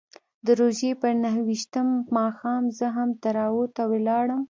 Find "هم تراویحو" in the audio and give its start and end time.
2.95-3.73